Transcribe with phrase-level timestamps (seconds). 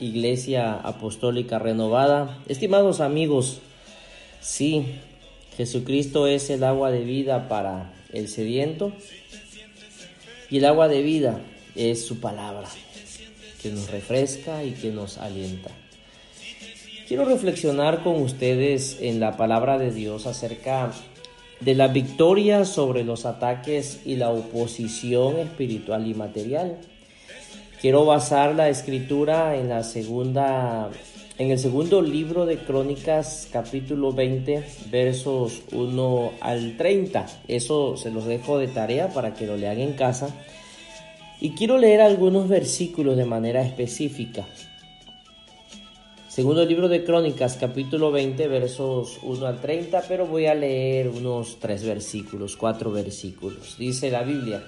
[0.00, 3.60] Iglesia Apostólica Renovada, estimados amigos,
[4.40, 4.86] sí,
[5.56, 8.92] Jesucristo es el agua de vida para el sediento
[10.50, 11.40] y el agua de vida
[11.74, 12.68] es su palabra,
[13.62, 15.70] que nos refresca y que nos alienta.
[17.08, 20.92] Quiero reflexionar con ustedes en la palabra de Dios acerca
[21.60, 26.78] de la victoria sobre los ataques y la oposición espiritual y material.
[27.80, 30.90] Quiero basar la escritura en la segunda
[31.38, 37.26] en el segundo libro de Crónicas, capítulo 20, versos 1 al 30.
[37.46, 40.34] Eso se los dejo de tarea para que lo lean en casa.
[41.40, 44.44] Y quiero leer algunos versículos de manera específica.
[46.26, 51.60] Segundo libro de Crónicas, capítulo 20, versos 1 al 30, pero voy a leer unos
[51.60, 53.76] tres versículos, cuatro versículos.
[53.78, 54.64] Dice la Biblia.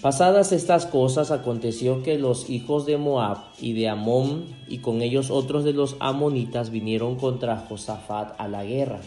[0.00, 5.30] Pasadas estas cosas, aconteció que los hijos de Moab y de Amón y con ellos
[5.30, 9.00] otros de los amonitas vinieron contra Josafat a la guerra.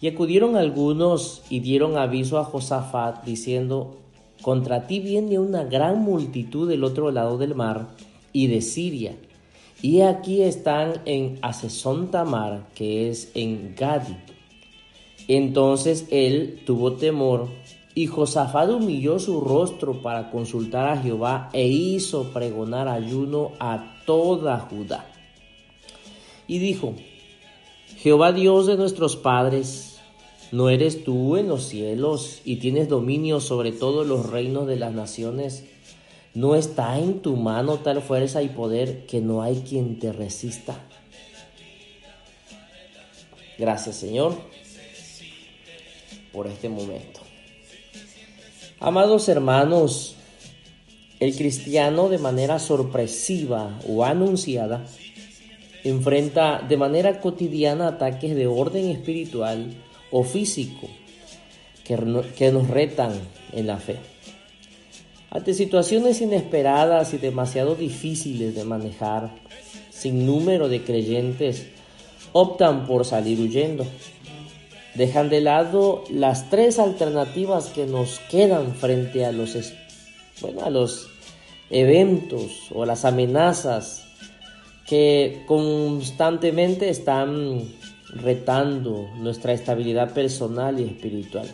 [0.00, 3.96] Y acudieron algunos y dieron aviso a Josafat diciendo,
[4.40, 7.88] contra ti viene una gran multitud del otro lado del mar
[8.32, 9.14] y de Siria
[9.82, 14.16] y aquí están en Asesón Tamar, que es en Gadi.
[15.26, 17.48] Entonces él tuvo temor
[17.94, 24.58] y Josafat humilló su rostro para consultar a Jehová e hizo pregonar ayuno a toda
[24.60, 25.06] Judá.
[26.46, 26.94] Y dijo,
[27.98, 30.00] Jehová Dios de nuestros padres,
[30.50, 34.92] ¿no eres tú en los cielos y tienes dominio sobre todos los reinos de las
[34.92, 35.64] naciones?
[36.34, 40.80] No está en tu mano tal fuerza y poder que no hay quien te resista.
[43.58, 44.34] Gracias Señor
[46.32, 47.20] por este momento.
[48.84, 50.16] Amados hermanos,
[51.20, 54.84] el cristiano de manera sorpresiva o anunciada
[55.84, 59.72] enfrenta de manera cotidiana ataques de orden espiritual
[60.10, 60.88] o físico
[61.84, 63.12] que, nos retan
[63.52, 63.98] en la fe.
[65.30, 69.30] Ante situaciones inesperadas y demasiado difíciles de manejar,
[69.90, 71.68] sin número de creyentes
[72.32, 73.86] optan por salir huyendo.
[74.94, 79.56] Dejan de lado las tres alternativas que nos quedan frente a los,
[80.40, 81.08] bueno, a los
[81.70, 84.04] eventos o las amenazas
[84.86, 87.62] que constantemente están
[88.10, 91.48] retando nuestra estabilidad personal y espiritual.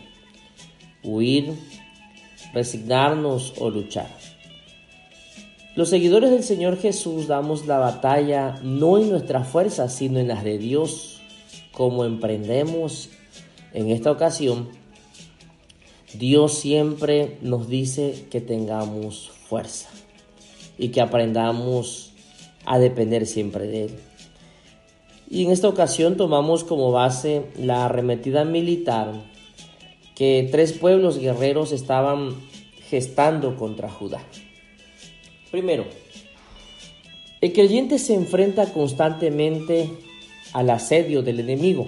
[1.05, 1.55] Huir,
[2.53, 4.09] resignarnos o luchar.
[5.77, 10.43] Los seguidores del Señor Jesús damos la batalla no en nuestras fuerzas, sino en las
[10.43, 11.21] de Dios.
[11.71, 13.11] Como emprendemos
[13.73, 14.69] en esta ocasión,
[16.15, 19.91] Dios siempre nos dice que tengamos fuerza
[20.79, 22.13] y que aprendamos
[22.65, 23.91] a depender siempre de Él.
[25.31, 29.13] Y en esta ocasión tomamos como base la arremetida militar
[30.15, 32.35] que tres pueblos guerreros estaban
[32.89, 34.23] gestando contra Judá.
[35.51, 35.85] Primero,
[37.41, 39.91] el creyente se enfrenta constantemente
[40.53, 41.87] al asedio del enemigo.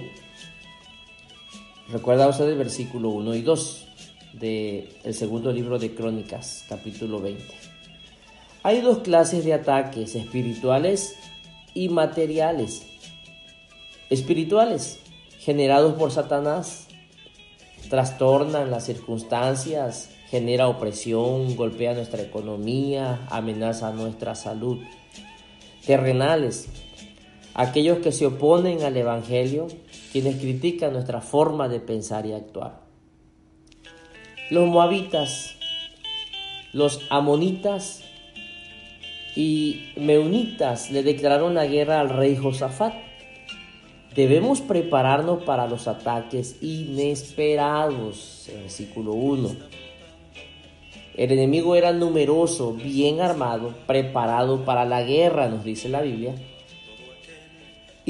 [1.91, 3.87] Recuerda usted el versículo 1 y 2
[4.33, 7.43] del segundo libro de Crónicas, capítulo 20.
[8.63, 11.17] Hay dos clases de ataques, espirituales
[11.73, 12.83] y materiales.
[14.09, 14.99] Espirituales,
[15.39, 16.87] generados por Satanás,
[17.89, 24.79] trastornan las circunstancias, genera opresión, golpea nuestra economía, amenaza nuestra salud.
[25.85, 26.69] Terrenales,
[27.53, 29.67] aquellos que se oponen al Evangelio,
[30.11, 32.81] quienes critican nuestra forma de pensar y actuar.
[34.49, 35.55] Los moabitas,
[36.73, 38.03] los amonitas
[39.35, 42.93] y meunitas le declararon la guerra al rey Josafat
[44.15, 48.49] Debemos prepararnos para los ataques inesperados.
[48.61, 49.49] Versículo 1.
[51.15, 56.35] El enemigo era numeroso, bien armado, preparado para la guerra, nos dice la Biblia.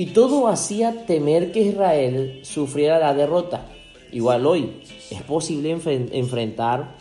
[0.01, 3.68] Y todo hacía temer que Israel sufriera la derrota.
[4.12, 4.81] Igual hoy
[5.12, 6.95] es posible enfrentar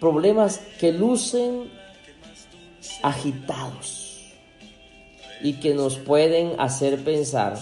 [0.00, 1.70] problemas que lucen
[3.02, 4.32] agitados
[5.42, 7.58] y que nos pueden hacer pensar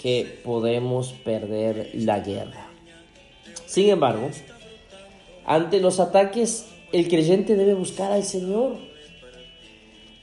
[0.00, 2.70] que podemos perder la guerra.
[3.66, 4.30] Sin embargo,
[5.44, 8.78] ante los ataques, el creyente debe buscar al Señor.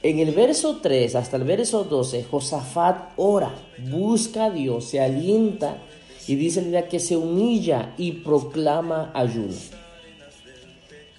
[0.02, 3.54] En el verso 3 hasta el verso 12, Josafat ora,
[3.90, 5.76] busca a Dios, se alienta
[6.26, 9.54] y dice que se humilla y proclama ayuno.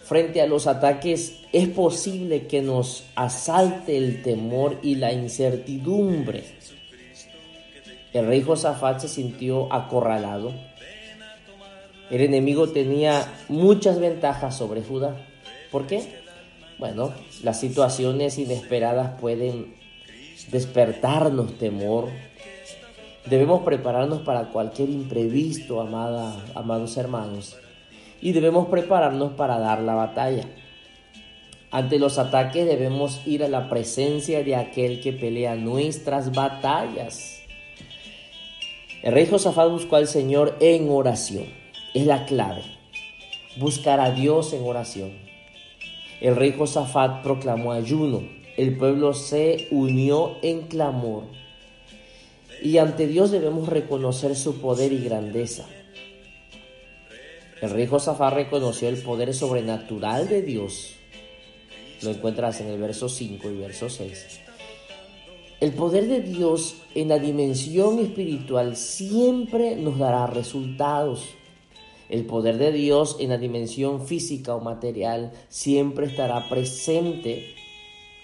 [0.03, 6.43] Frente a los ataques es posible que nos asalte el temor y la incertidumbre.
[8.13, 10.53] El rey Josafat se sintió acorralado.
[12.09, 15.15] El enemigo tenía muchas ventajas sobre Judá.
[15.71, 16.20] ¿Por qué?
[16.81, 17.13] Bueno,
[17.43, 19.75] las situaciones inesperadas pueden
[20.49, 22.09] despertarnos temor.
[23.27, 27.55] Debemos prepararnos para cualquier imprevisto, amada, amados hermanos
[28.19, 30.45] y debemos prepararnos para dar la batalla.
[31.69, 37.43] Ante los ataques debemos ir a la presencia de aquel que pelea nuestras batallas.
[39.03, 41.45] El rey Josafat buscó al Señor en oración.
[41.93, 42.63] Es la clave.
[43.57, 45.20] Buscar a Dios en oración.
[46.21, 48.21] El rey Josafat proclamó ayuno.
[48.55, 51.23] El pueblo se unió en clamor.
[52.61, 55.65] Y ante Dios debemos reconocer su poder y grandeza.
[57.59, 60.93] El rey Josafat reconoció el poder sobrenatural de Dios.
[62.03, 64.41] Lo encuentras en el verso 5 y verso 6.
[65.59, 71.29] El poder de Dios en la dimensión espiritual siempre nos dará resultados.
[72.11, 77.55] El poder de Dios en la dimensión física o material siempre estará presente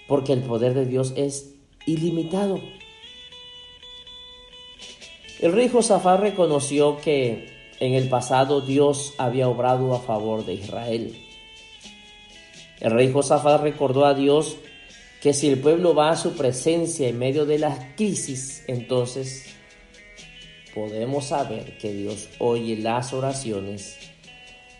[0.06, 1.54] porque el poder de Dios es
[1.86, 2.60] ilimitado.
[5.40, 7.48] El rey Josafat reconoció que
[7.80, 11.16] en el pasado Dios había obrado a favor de Israel.
[12.80, 14.58] El rey Josafat recordó a Dios
[15.22, 19.46] que si el pueblo va a su presencia en medio de las crisis, entonces
[20.74, 23.96] podemos saber que Dios oye las oraciones,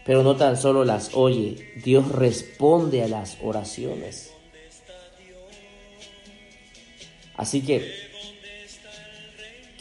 [0.04, 4.32] pero no tan solo las oye, Dios responde a las oraciones.
[7.36, 7.92] Así que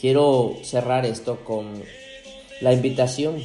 [0.00, 1.82] quiero cerrar esto con
[2.60, 3.42] la invitación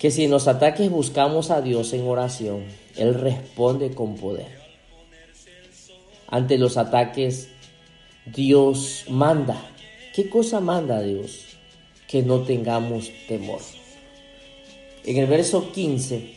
[0.00, 2.64] que si en los ataques buscamos a Dios en oración,
[2.96, 4.58] Él responde con poder.
[6.26, 7.50] Ante los ataques,
[8.24, 9.62] Dios manda.
[10.14, 11.56] ¿Qué cosa manda Dios?
[12.08, 13.60] Que no tengamos temor.
[15.04, 16.34] En el verso 15,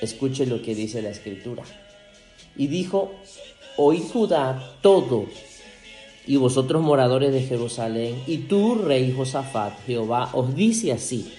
[0.00, 1.62] escuche lo que dice la escritura.
[2.56, 3.12] Y dijo,
[3.76, 5.26] oíd Judá todo
[6.26, 11.32] y vosotros moradores de Jerusalén, y tú, rey Josafat, Jehová, os dice así,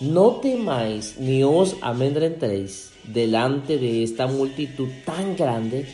[0.00, 5.86] no temáis ni os amedrentéis delante de esta multitud tan grande,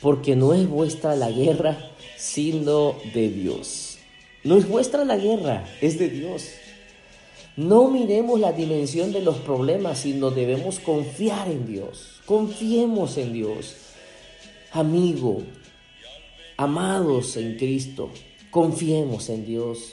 [0.00, 1.76] porque no es vuestra la guerra,
[2.16, 3.85] sino de Dios.
[4.46, 6.48] No es vuestra la guerra, es de Dios.
[7.56, 12.20] No miremos la dimensión de los problemas, sino debemos confiar en Dios.
[12.24, 13.76] Confiemos en Dios.
[14.72, 15.42] Amigo,
[16.58, 18.08] Amados en Cristo,
[18.50, 19.92] confiemos en Dios.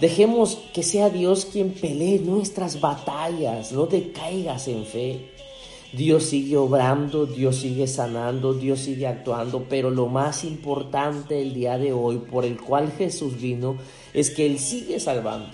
[0.00, 5.30] Dejemos que sea Dios quien pelee nuestras batallas, no te caigas en fe.
[5.96, 11.78] Dios sigue obrando, Dios sigue sanando, Dios sigue actuando, pero lo más importante el día
[11.78, 13.78] de hoy por el cual Jesús vino
[14.12, 15.48] es que Él sigue salvando.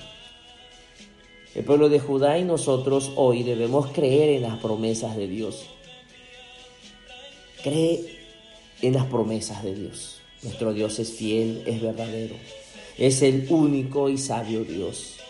[1.54, 5.66] El pueblo de Judá y nosotros hoy debemos creer en las promesas de Dios.
[7.62, 8.18] Cree
[8.80, 10.22] en las promesas de Dios.
[10.42, 12.34] Nuestro Dios es fiel, es verdadero,
[12.98, 15.21] es el único y sabio Dios.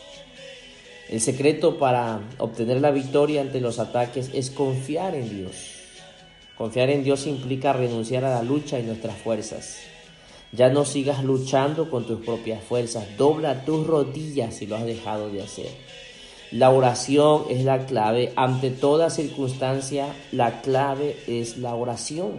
[1.13, 5.53] El secreto para obtener la victoria ante los ataques es confiar en Dios.
[6.57, 9.77] Confiar en Dios implica renunciar a la lucha y nuestras fuerzas.
[10.53, 13.19] Ya no sigas luchando con tus propias fuerzas.
[13.19, 15.69] Dobla tus rodillas si lo has dejado de hacer.
[16.51, 18.33] La oración es la clave.
[18.35, 22.39] Ante toda circunstancia, la clave es la oración.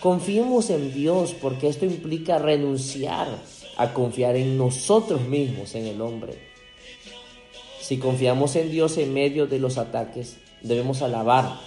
[0.00, 3.28] Confiemos en Dios porque esto implica renunciar
[3.76, 6.47] a confiar en nosotros mismos, en el hombre.
[7.88, 11.58] Si confiamos en Dios en medio de los ataques, debemos alabar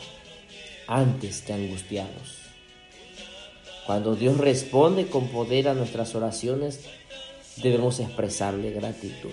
[0.85, 2.37] antes que angustiarnos.
[3.87, 6.81] Cuando Dios responde con poder a nuestras oraciones,
[7.57, 9.31] debemos expresarle gratitud.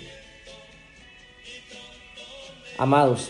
[2.78, 3.28] Amados,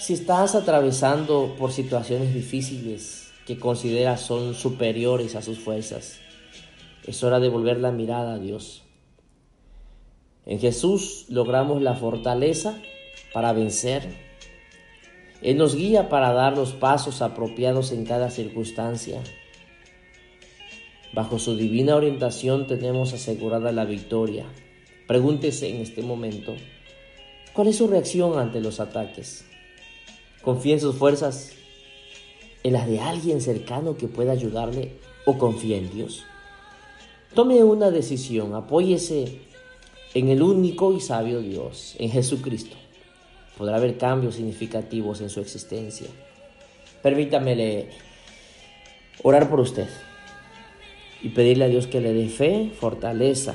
[0.00, 6.18] si estás atravesando por situaciones difíciles, que considera son superiores a sus fuerzas.
[7.06, 8.84] Es hora de volver la mirada a Dios.
[10.50, 12.82] En Jesús logramos la fortaleza
[13.32, 14.02] para vencer
[15.42, 19.22] Él nos guía para dar los pasos apropiados en cada circunstancia.
[21.12, 24.44] Bajo su divina orientación tenemos asegurada la victoria.
[25.06, 26.56] Pregúntese en este momento,
[27.52, 29.44] ¿cuál es su reacción ante los ataques?
[30.42, 31.52] ¿Confía en sus fuerzas?
[32.64, 34.96] ¿En las de alguien cercano que pueda ayudarle?
[35.26, 36.24] ¿O confía en Dios?
[37.34, 39.48] Tome una decisión, apóyese
[40.14, 42.76] en el único y sabio Dios, en Jesucristo.
[43.56, 46.06] Podrá haber cambios significativos en su existencia.
[47.02, 47.90] Permítamele
[49.22, 49.88] orar por usted
[51.22, 53.54] y pedirle a Dios que le dé fe, fortaleza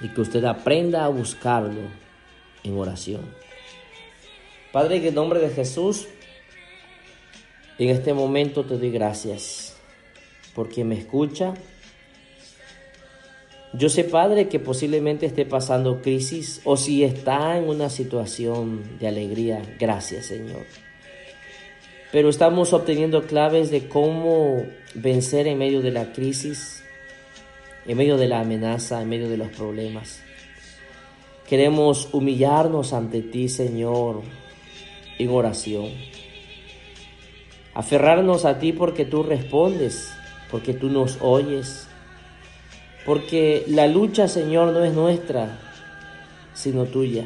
[0.00, 1.82] y que usted aprenda a buscarlo
[2.64, 3.20] en oración.
[4.72, 6.08] Padre, en el nombre de Jesús,
[7.78, 9.76] en este momento te doy gracias
[10.54, 11.54] porque me escucha.
[13.74, 19.08] Yo sé, Padre, que posiblemente esté pasando crisis o si está en una situación de
[19.08, 19.62] alegría.
[19.78, 20.66] Gracias, Señor
[22.12, 26.84] pero estamos obteniendo claves de cómo vencer en medio de la crisis,
[27.86, 30.22] en medio de la amenaza, en medio de los problemas.
[31.48, 34.20] Queremos humillarnos ante ti, Señor,
[35.18, 35.88] en oración.
[37.72, 40.12] Aferrarnos a ti porque tú respondes,
[40.50, 41.88] porque tú nos oyes,
[43.04, 45.58] porque la lucha, Señor, no es nuestra,
[46.54, 47.24] sino tuya.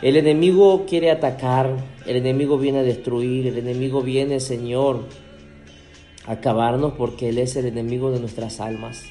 [0.00, 1.76] El enemigo quiere atacar,
[2.06, 5.06] el enemigo viene a destruir, el enemigo viene, Señor,
[6.24, 9.02] a acabarnos porque Él es el enemigo de nuestras almas.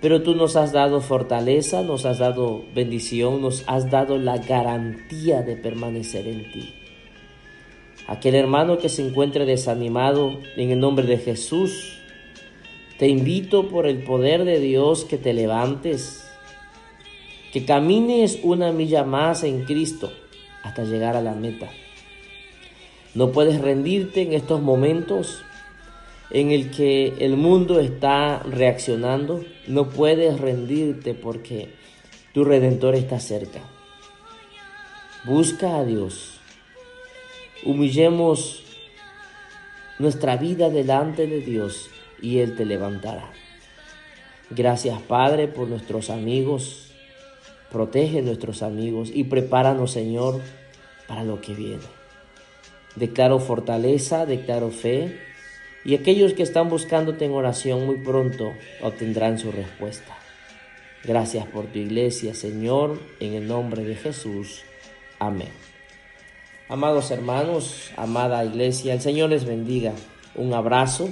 [0.00, 5.42] Pero tú nos has dado fortaleza, nos has dado bendición, nos has dado la garantía
[5.42, 6.74] de permanecer en ti.
[8.06, 11.97] Aquel hermano que se encuentre desanimado en el nombre de Jesús,
[12.98, 16.28] te invito por el poder de Dios que te levantes,
[17.52, 20.12] que camines una milla más en Cristo
[20.64, 21.70] hasta llegar a la meta.
[23.14, 25.42] No puedes rendirte en estos momentos
[26.30, 29.44] en el que el mundo está reaccionando.
[29.68, 31.74] No puedes rendirte porque
[32.34, 33.60] tu redentor está cerca.
[35.24, 36.40] Busca a Dios.
[37.64, 38.64] Humillemos
[40.00, 43.30] nuestra vida delante de Dios y Él te levantará.
[44.50, 46.88] Gracias Padre por nuestros amigos
[47.70, 50.40] Protege nuestros amigos y prepáranos, Señor,
[51.06, 51.82] para lo que viene.
[52.96, 55.20] Declaro fortaleza, declaro fe,
[55.84, 60.16] y aquellos que están buscándote en oración muy pronto obtendrán su respuesta.
[61.04, 64.62] Gracias por tu iglesia, Señor, en el nombre de Jesús.
[65.18, 65.50] Amén.
[66.70, 69.92] Amados hermanos, amada iglesia, el Señor les bendiga.
[70.34, 71.10] Un abrazo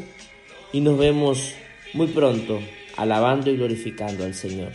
[0.72, 1.54] y nos vemos
[1.92, 2.60] muy pronto
[2.96, 4.72] alabando y glorificando al Señor.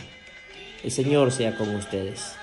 [0.82, 2.34] El Señor sea con ustedes.